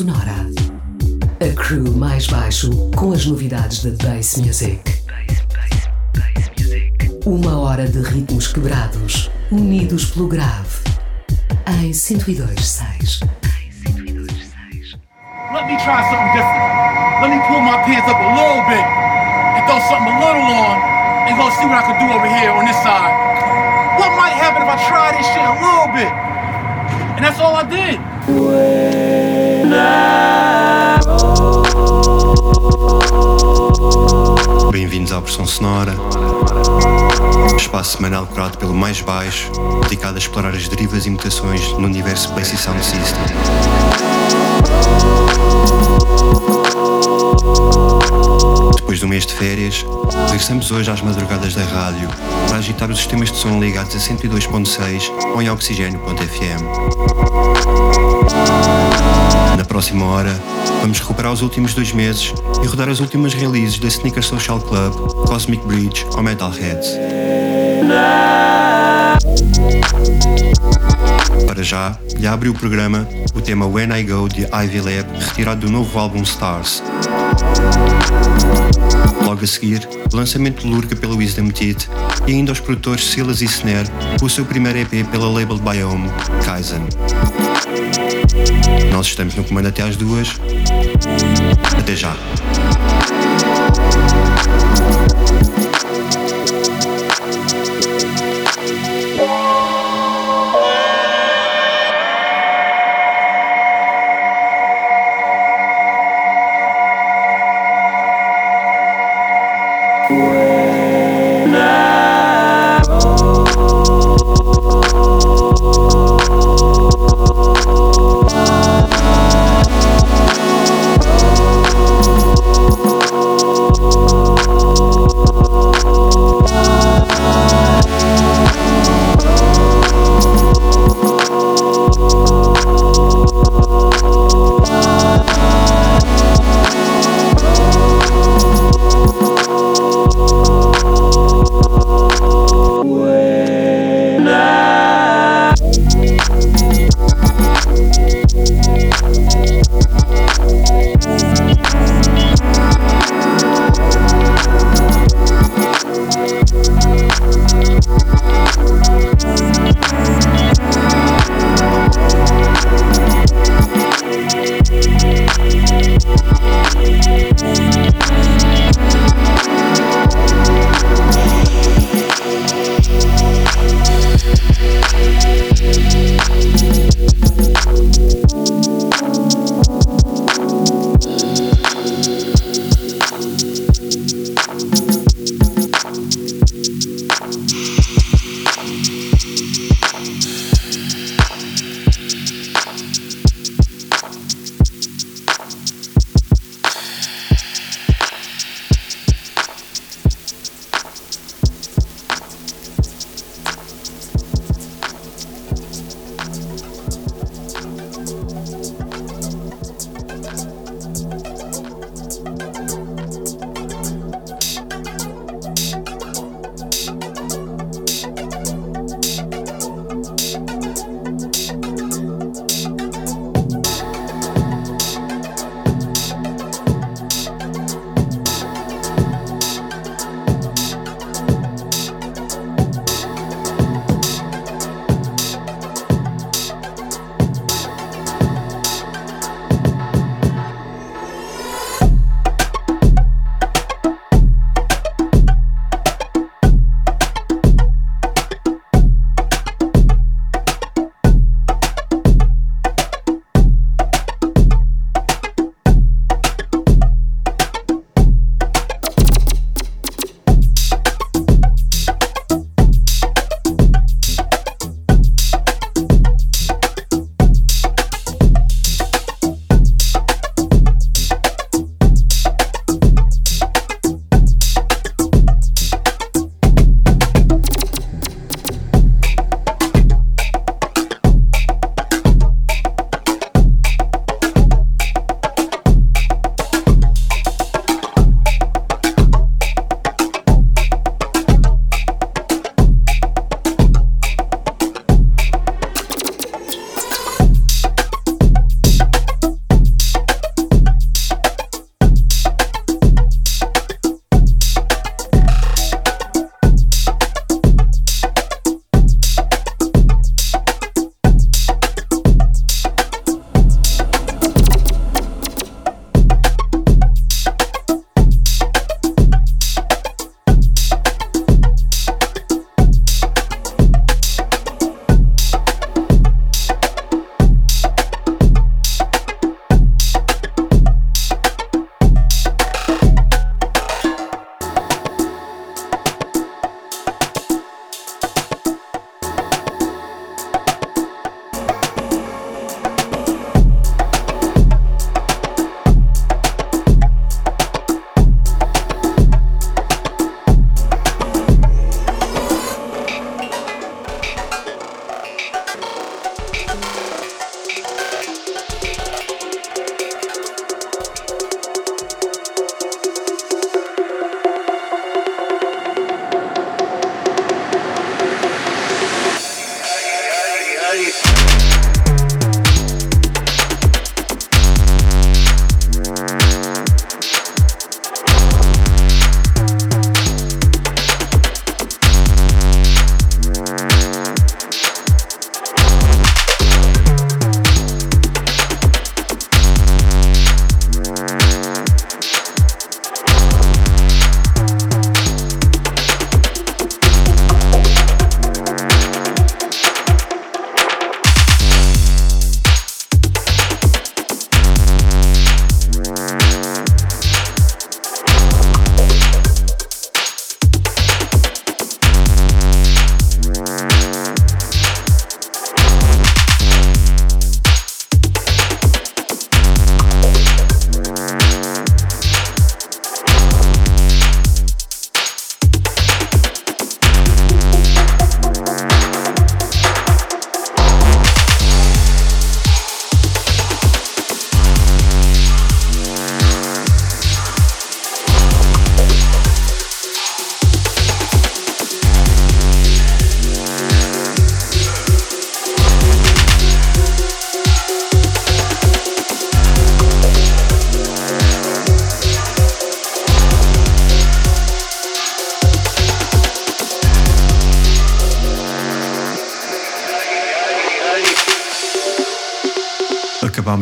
[0.00, 0.48] Sonora.
[1.40, 4.80] A crew mais baixo com as novidades da Bass Music.
[7.26, 10.78] Uma hora de ritmos quebrados, unidos pelo grave.
[11.66, 13.20] Em 102.6.
[15.52, 16.64] Let me try something different.
[17.20, 18.86] Let me pull my pants up a little bit
[19.52, 20.80] and throw something a little on
[21.28, 23.12] and go see what I can do over here on this side.
[24.00, 26.12] What might happen if I try this shit a little bit?
[27.16, 28.89] And that's all I did.
[34.70, 35.94] Bem-vindos à Pressão Sonora,
[37.56, 39.50] espaço semanal curado pelo mais baixo,
[39.82, 43.20] dedicado a explorar as derivas e mutações no universo Bass Sound System.
[48.76, 49.86] Depois do mês de férias,
[50.26, 52.08] regressamos hoje às madrugadas da rádio
[52.48, 57.29] para agitar os sistemas de som ligados a 102.6 ou em oxigênio.fm.
[59.56, 60.34] Na próxima hora,
[60.80, 64.94] vamos recuperar os últimos dois meses e rodar as últimas releases da Sneaker Social Club,
[65.26, 66.98] Cosmic Bridge ou Metalheads.
[71.46, 75.66] Para já, e abre o programa o tema When I Go de Ivy Lab, retirado
[75.66, 76.82] do novo álbum Stars.
[79.30, 81.88] Logo a seguir, lançamento de Lurka pela Wisdom Teeth
[82.26, 86.10] e ainda os produtores Silas e Snare com o seu primeiro EP pela label Biome,
[86.44, 86.80] Kaizen.
[88.90, 90.30] Nós estamos no comando até às duas.
[91.78, 92.16] Até já.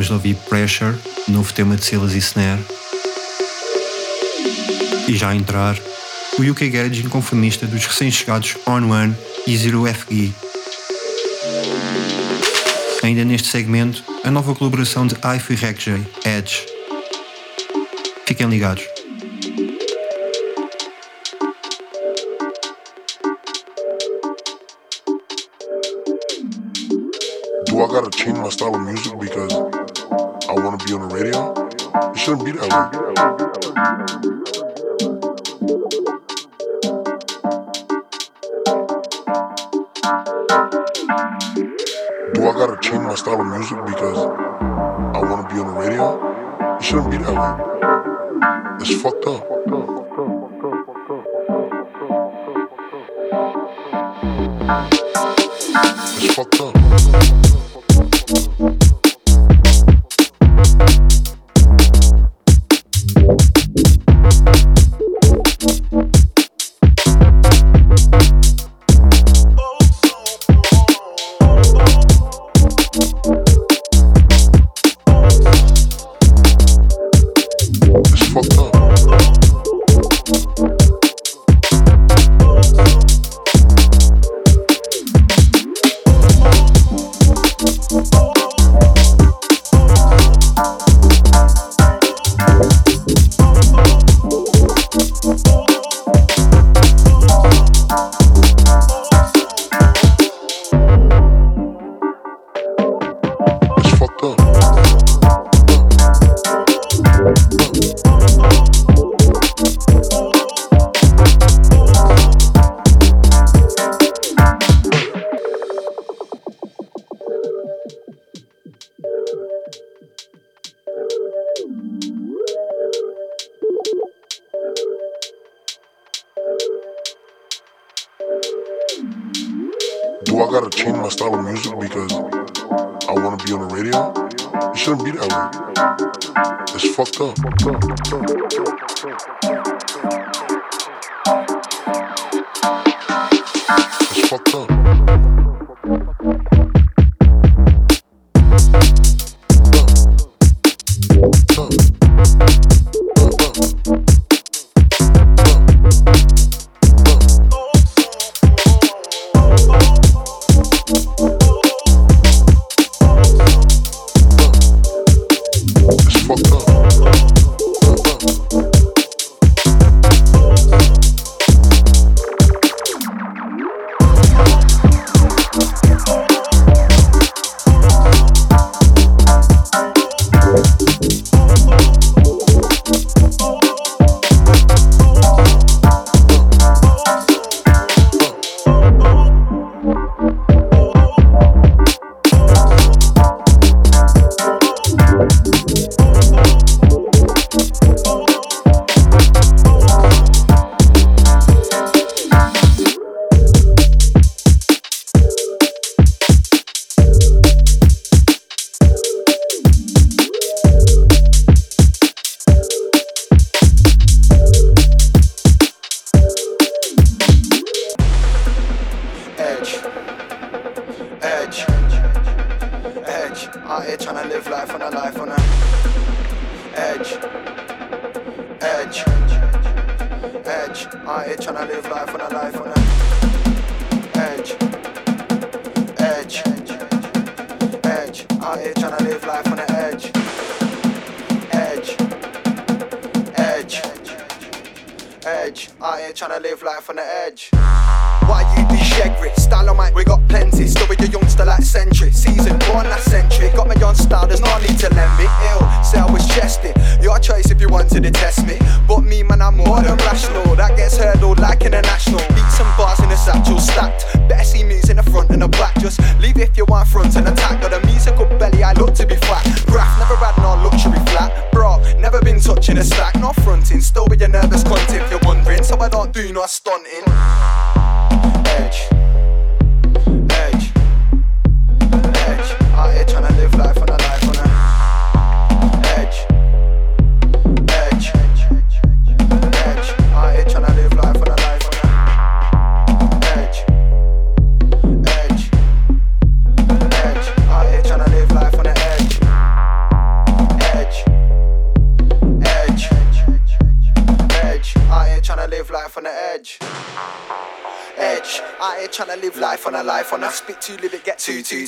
[0.08, 0.96] De ouvir Pressure,
[1.28, 2.64] novo tema de Silas e Snare.
[5.06, 5.78] E já a entrar,
[6.38, 9.14] o UK Garage inconformista dos recém-chegados On One
[9.46, 10.32] e Zero FG.
[13.02, 16.66] Ainda neste segmento, a nova colaboração de Ife e RecJ, Edge.
[18.26, 18.84] Fiquem ligados.
[27.78, 29.57] do I gotta change my style of music because
[30.88, 31.52] be on the radio?
[32.12, 32.88] It shouldn't be that way.
[42.32, 46.76] Do I gotta change my style of music because I wanna be on the radio?
[46.76, 47.52] It shouldn't be that way.
[48.80, 49.97] It's fucked up.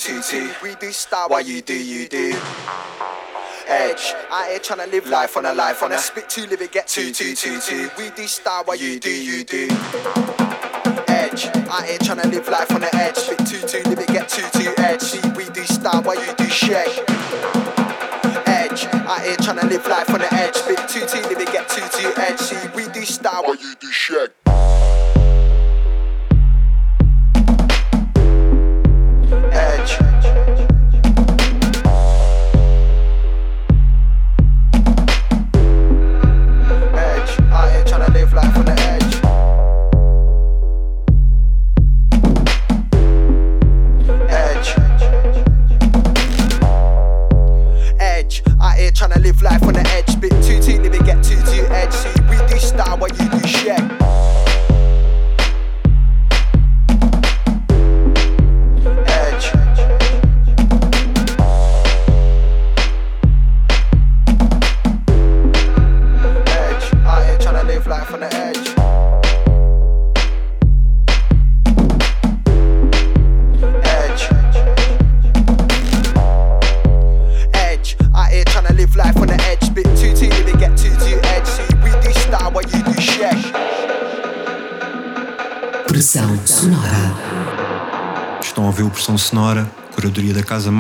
[0.01, 0.51] Two.
[0.63, 2.35] We do style, why you do, you do.
[3.69, 6.63] Edge, out here trying to live life on a life on a spit to live
[6.63, 7.91] it, get two, two, two, two.
[7.99, 9.69] We do style, why you do, you do.
[11.07, 14.09] Edge, out here trying to live life on the edge, spit two, two, live it,
[14.09, 15.03] get two, two, edge.
[15.03, 17.05] See, we do style, why you do shake.
[18.47, 21.53] Edge, out here trying to live life on the edge, spit two, two, live it,
[21.53, 22.39] get two, two, edge.
[22.39, 24.40] See, we do style, why you do shake.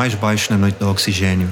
[0.01, 1.47] Mais baixo na noite da Oxigênio.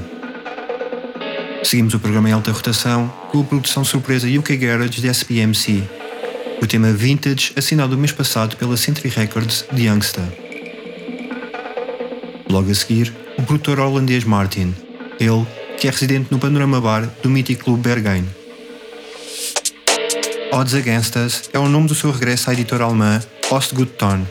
[1.62, 5.82] Seguimos o programa em alta rotação com a produção surpresa UK Garage de SBMC.
[6.62, 10.24] O tema Vintage, assinado o mês passado pela Century Records de Youngster.
[12.48, 14.74] Logo a seguir, o produtor holandês Martin,
[15.20, 15.46] ele
[15.78, 18.24] que é residente no Panorama Bar do mítico Clube Berghain.
[20.52, 24.26] Odds Against Us é o nome do seu regresso à editora alemã Ostgutton.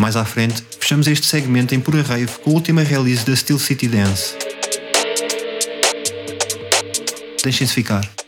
[0.00, 3.58] Mais à frente, fechamos este segmento em pura rave com a última release da Steel
[3.58, 4.34] City Dance.
[7.44, 8.27] Deixem-se ficar.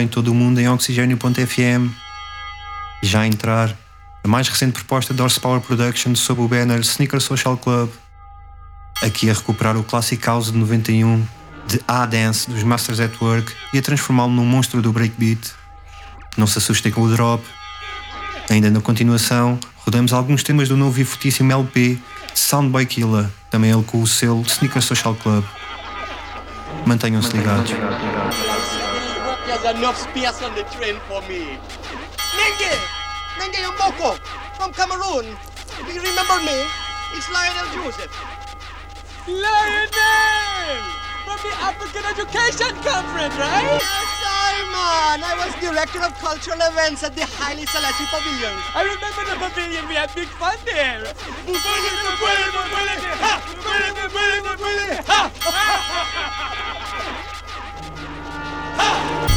[0.00, 1.90] Em todo o mundo em oxigênio.fm.
[3.02, 3.76] Já entrar
[4.24, 7.90] a mais recente proposta da Horsepower Productions sob o banner Sneaker Social Club.
[9.02, 11.26] Aqui a recuperar o Classic House de 91
[11.66, 15.52] de A-Dance dos Masters at Work e a transformá-lo num monstro do breakbeat.
[16.36, 17.44] Não se assustem com o drop.
[18.48, 21.98] Ainda na continuação, rodamos alguns temas do novo e fortíssimo LP
[22.34, 25.44] Soundboy Killer, também ele com o selo Sneaker Social Club.
[26.86, 27.72] Mantenham-se ligados.
[33.38, 34.18] Nenge Mboko
[34.58, 35.38] from Cameroon.
[35.86, 36.66] Do you remember me?
[37.14, 38.10] It's Lionel Joseph.
[39.28, 40.82] Lionel!
[41.22, 43.78] From the African Education Conference, right?
[43.78, 45.22] Yes, Simon!
[45.22, 48.58] I was director of cultural events at the Haile Selassie Pavilion.
[48.74, 49.86] I remember the pavilion.
[49.86, 51.06] We had big fun there.
[59.22, 59.31] looks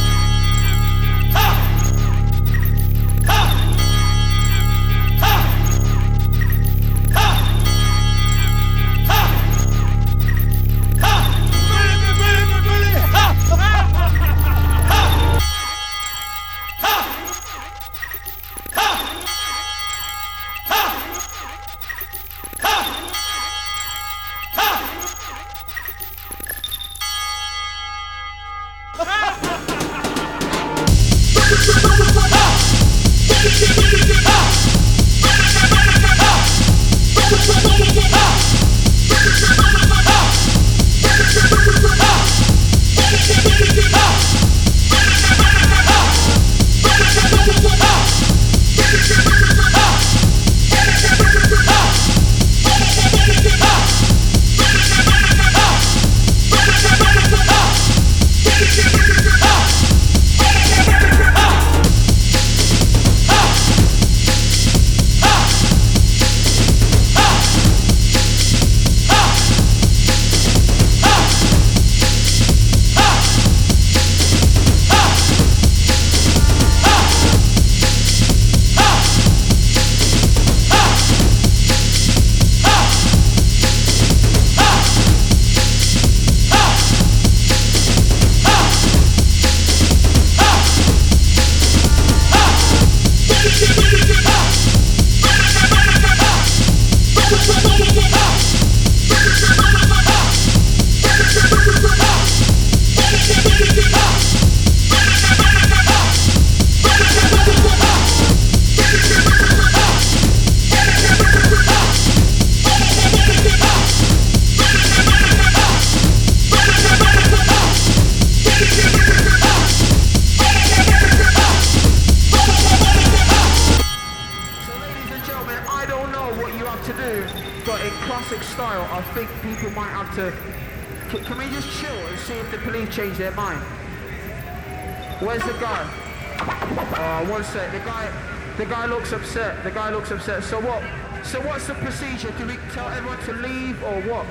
[140.15, 140.43] upset.
[140.43, 140.81] So what?
[141.25, 142.31] So what's the procedure?
[142.37, 144.25] Do we tell everyone to leave or what?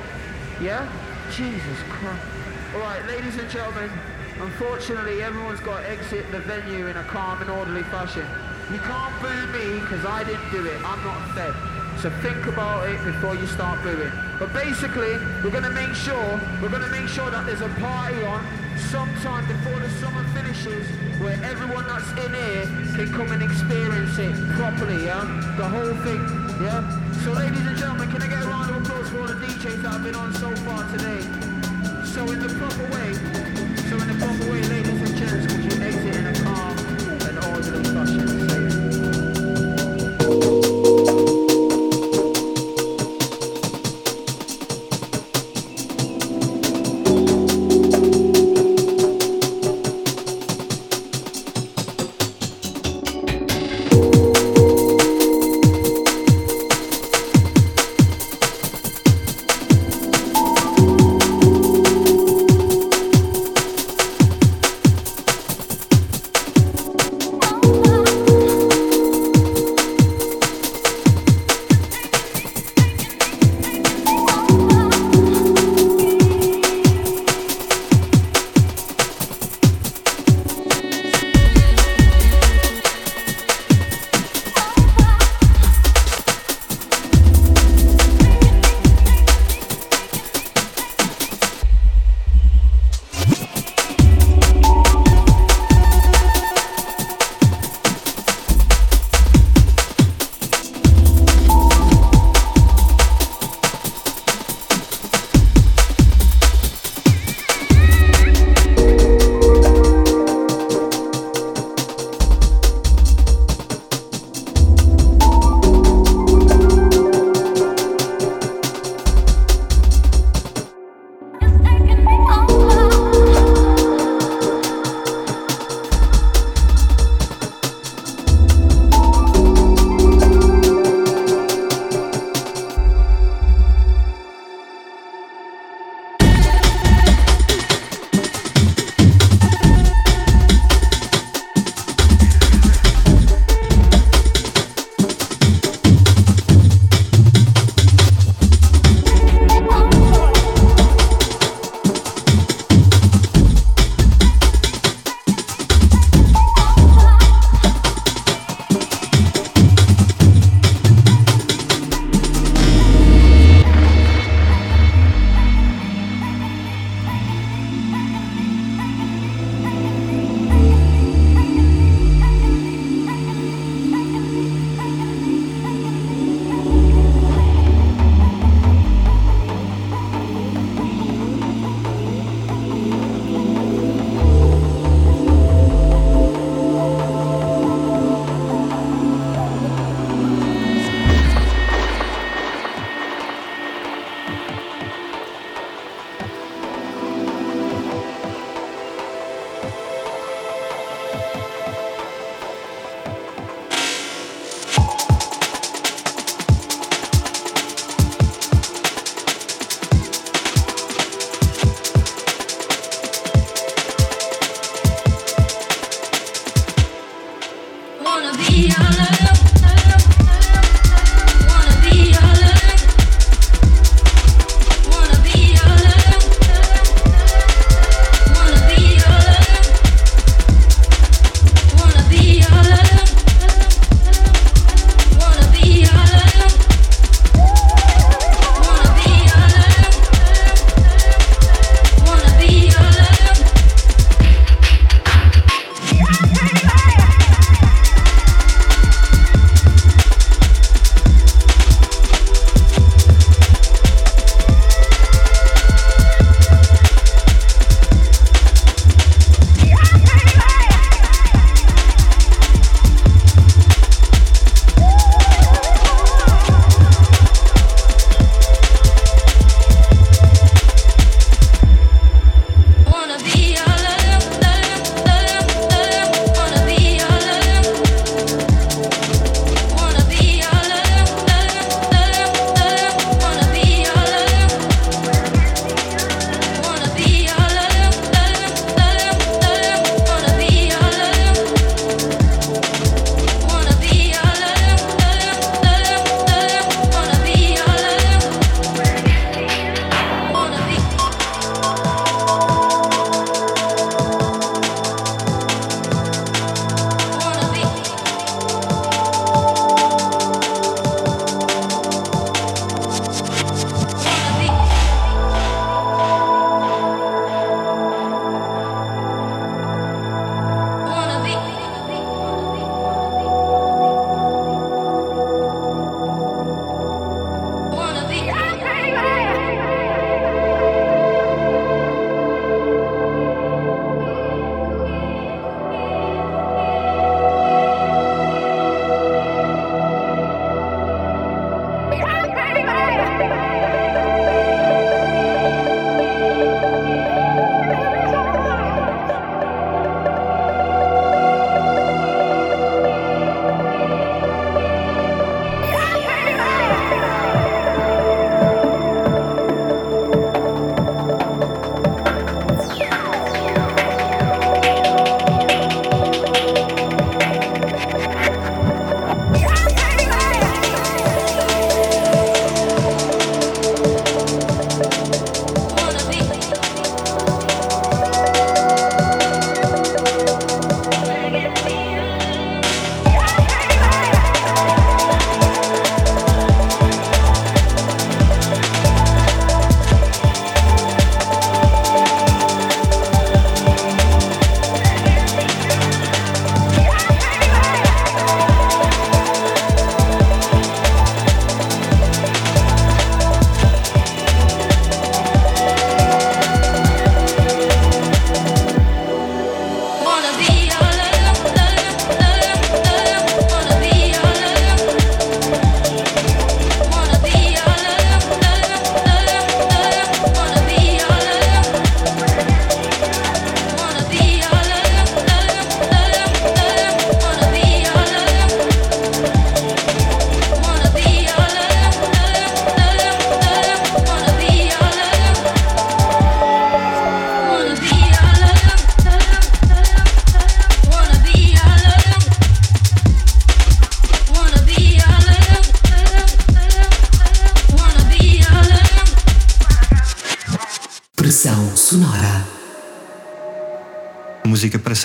[0.60, 0.88] Yeah?
[1.30, 2.22] Jesus Christ.
[2.74, 3.90] Alright, ladies and gentlemen,
[4.40, 8.26] unfortunately everyone's got to exit the venue in a calm and orderly fashion.
[8.72, 10.76] You can't boo me because I didn't do it.
[10.84, 11.54] I'm not fed.
[12.00, 14.12] So think about it before you start booing.
[14.38, 17.68] But basically, we're going to make sure, we're going to make sure that there's a
[17.80, 18.44] party on
[18.78, 20.86] sometime before the summer finishes
[21.20, 22.64] where everyone that's in here
[22.96, 25.22] can come and experience it properly, yeah?
[25.56, 26.20] The whole thing,
[26.62, 26.82] yeah?
[27.22, 29.82] So ladies and gentlemen, can I get a round of applause for all the DJs
[29.82, 31.22] that have been on so far today?
[32.04, 33.14] So in the proper way,
[33.88, 34.33] so in the proper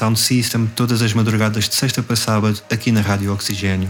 [0.10, 3.90] Sound System todas as madrugadas de sexta para sábado aqui na Rádio Oxigênio.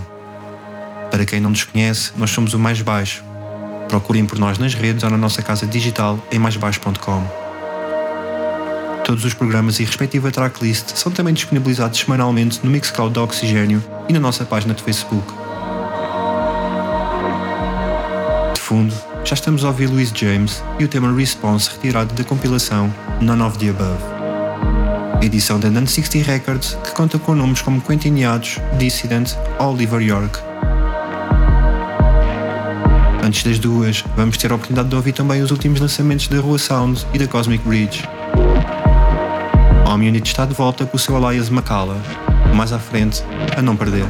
[1.10, 3.24] Para quem não nos conhece, nós somos o Mais Baixo.
[3.88, 7.24] Procurem por nós nas redes ou na nossa casa digital em maisbaixo.com.
[9.06, 14.14] Todos os programas e respectiva tracklist são também disponibilizados semanalmente no Mixcloud da Oxigênio e
[14.14, 15.34] na nossa página de Facebook.
[18.54, 18.94] De fundo,
[19.24, 23.58] já estamos a ouvir Louis James e o tema Response retirado da compilação None of
[23.58, 24.19] the Above
[25.22, 30.40] edição da Nan 60 Records, que conta com nomes como Quentin Yados, Dissident, Oliver York.
[33.24, 36.58] Antes das duas, vamos ter a oportunidade de ouvir também os últimos lançamentos da Rua
[36.58, 38.04] Sound e da Cosmic Bridge.
[39.86, 41.98] A Unit está de volta com o seu Elias Macala,
[42.56, 43.24] mais à frente,
[43.56, 44.06] a não perder.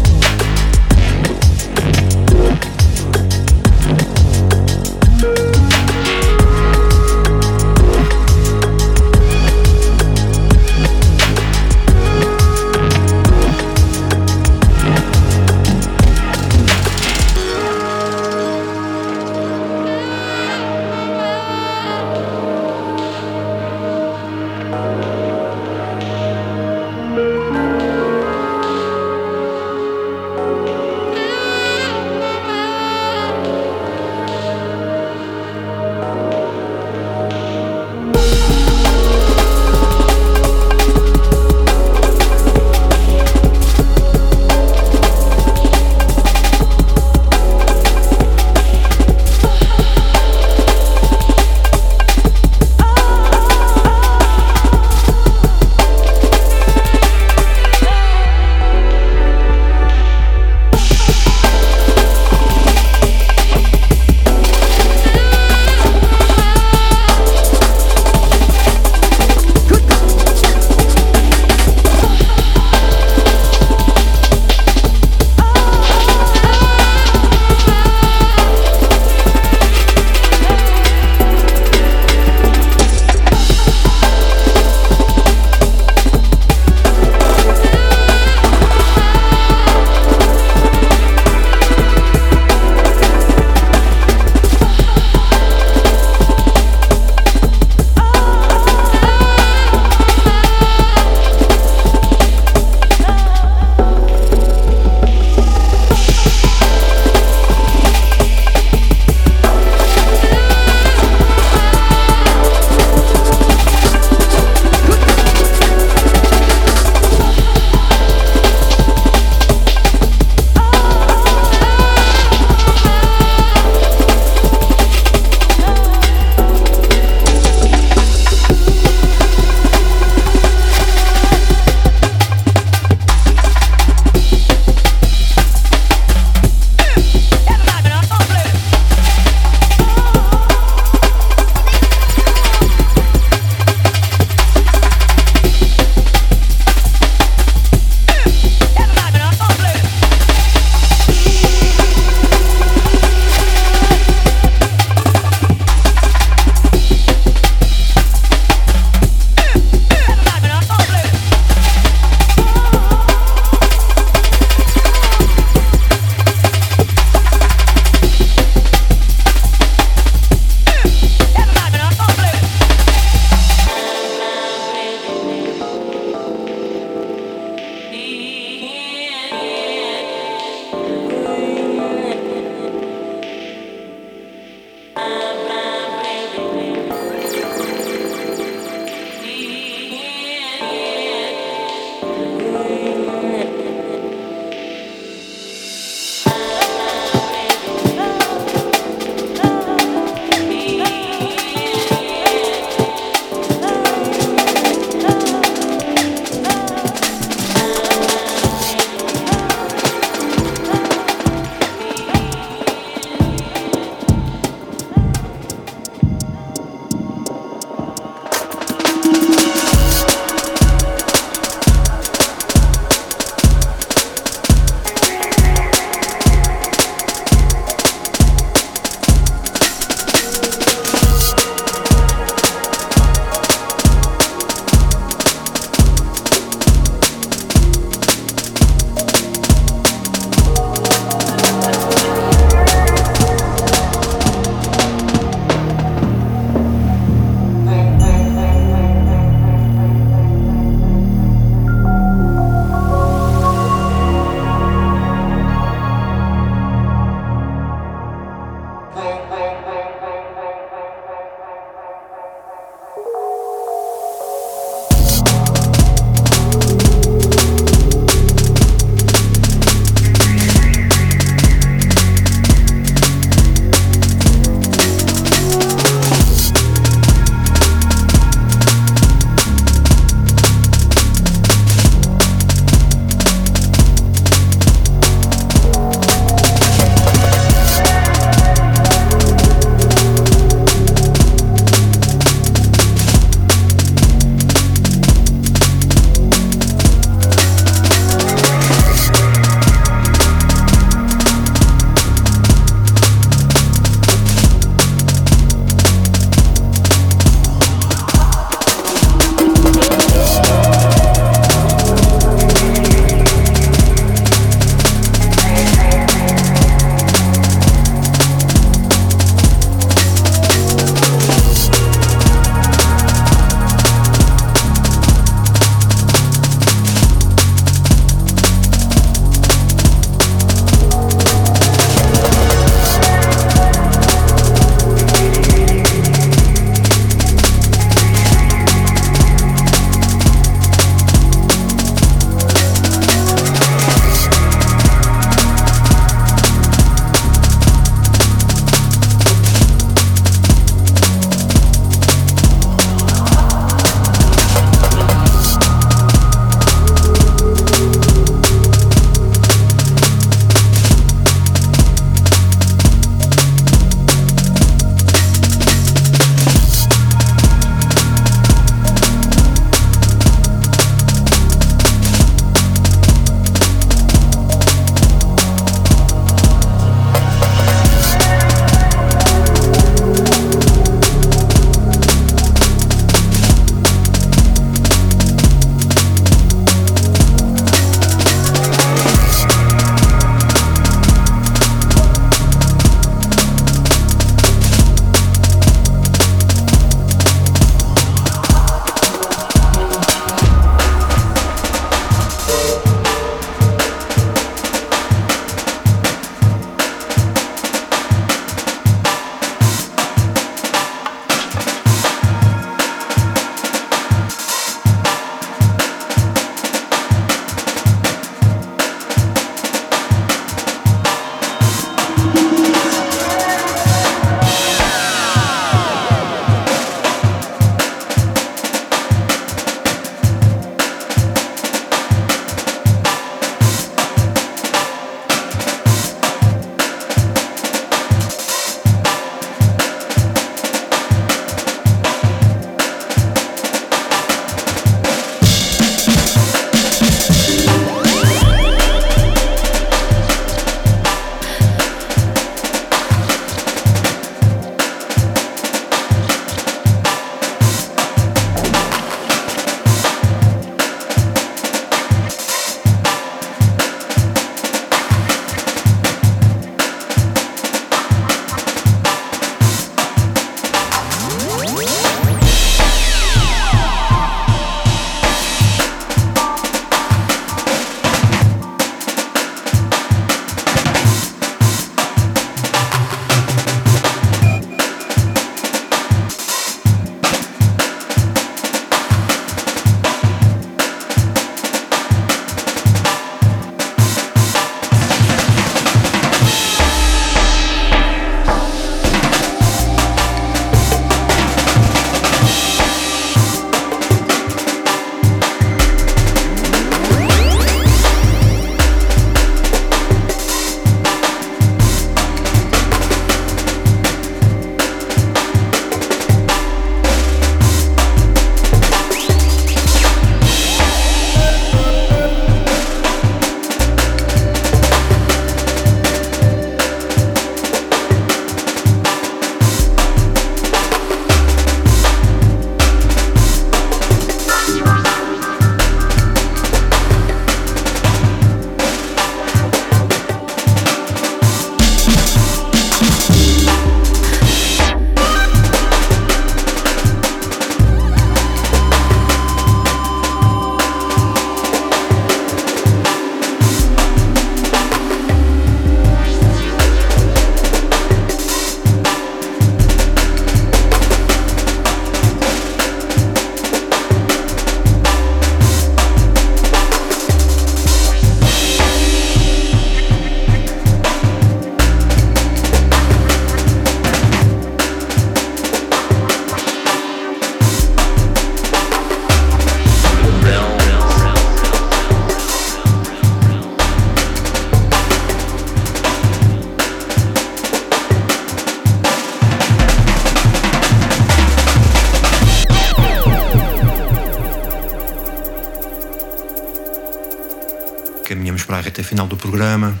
[599.22, 600.00] Final do programa.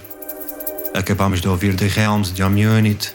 [0.94, 3.14] Acabámos de ouvir The Realms de Home Unit.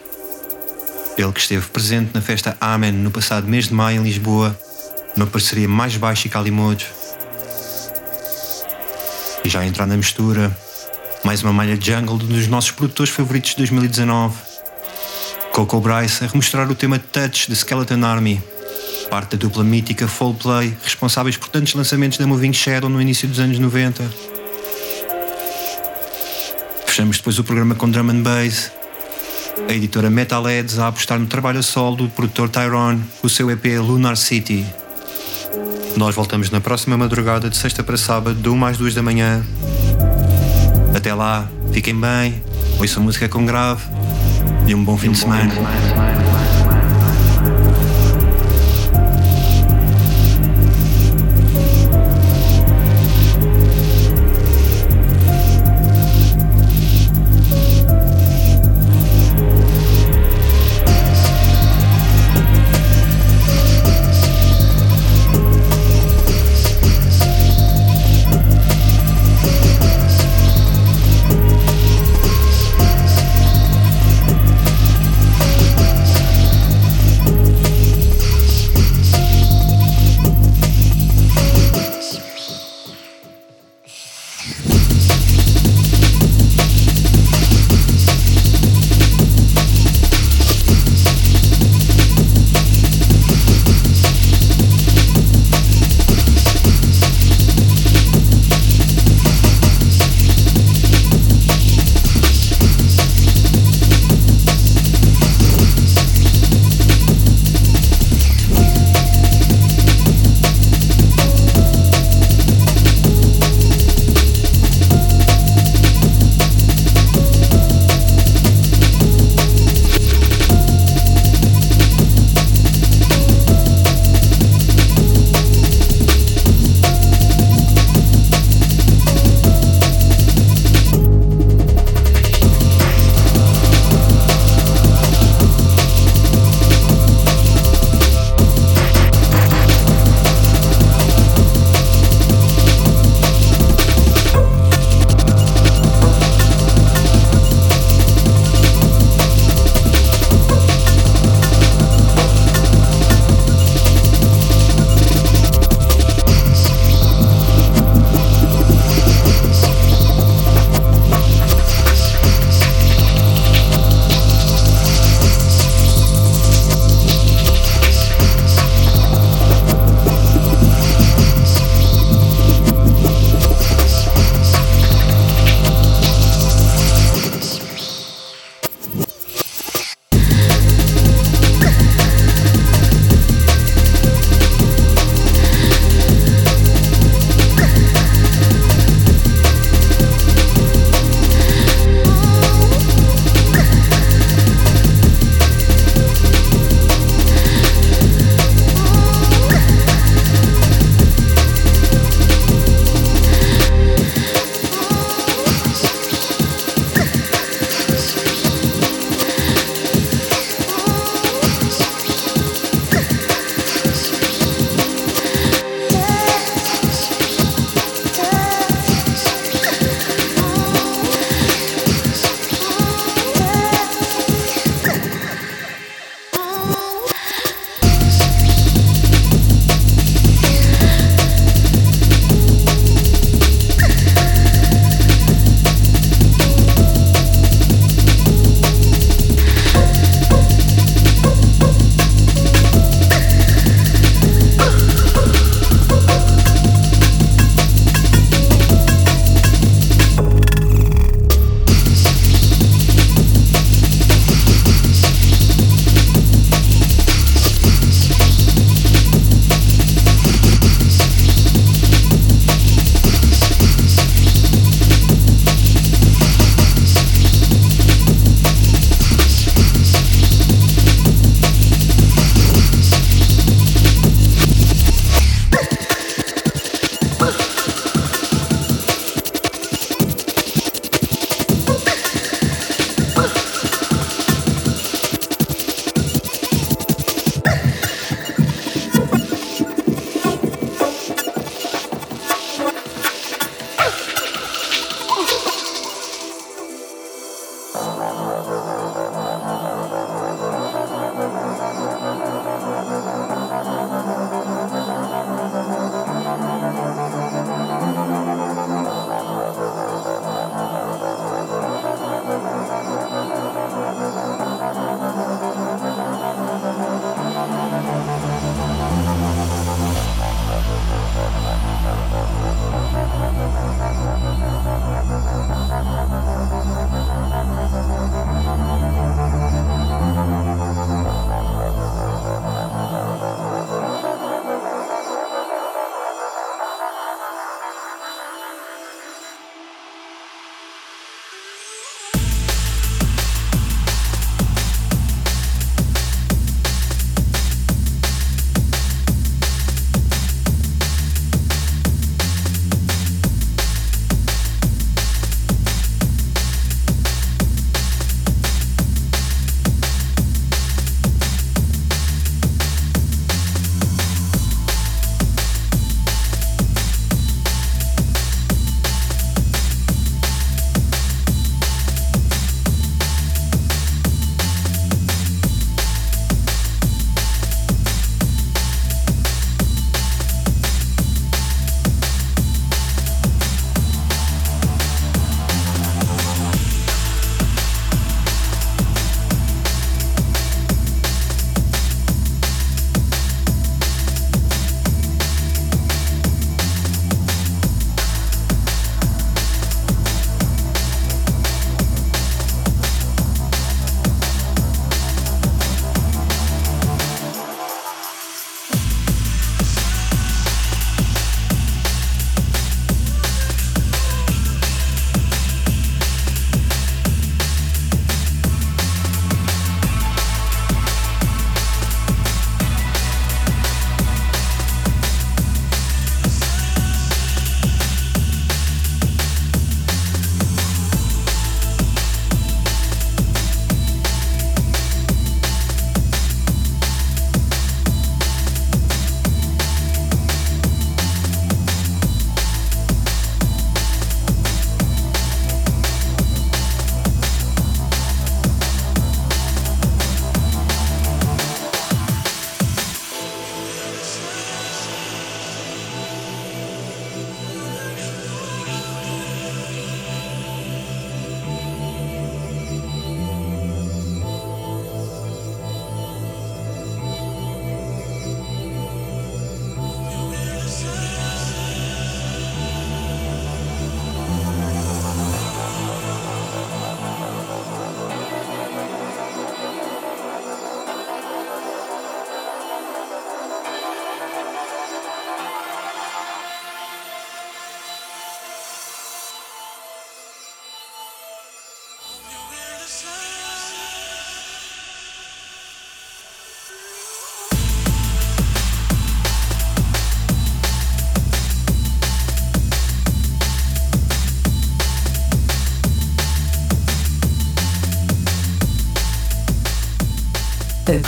[1.18, 4.58] Ele que esteve presente na festa Amen no passado mês de maio em Lisboa,
[5.16, 6.86] numa parceria mais baixa e Calimodos.
[9.44, 10.56] E já entrar na mistura,
[11.24, 14.36] mais uma malha jungle dos nossos produtores favoritos de 2019.
[15.52, 18.42] Coco Bryce a remostrar o tema Touch de Skeleton Army,
[19.10, 23.28] parte da dupla mítica Full Play, responsáveis por tantos lançamentos da Moving Shadow no início
[23.28, 24.27] dos anos 90.
[26.98, 28.72] Fechamos depois o programa com drum and bass.
[29.70, 33.66] A editora Metalheads a apostar no trabalho a solo do produtor Tyrone, o seu EP
[33.80, 34.66] Lunar City.
[35.96, 39.46] Nós voltamos na próxima madrugada de sexta para sábado, de 1 mais 2 da manhã.
[40.96, 42.42] Até lá, fiquem bem,
[42.80, 43.84] ouçam música com grave
[44.66, 45.54] e um bom fim de semana.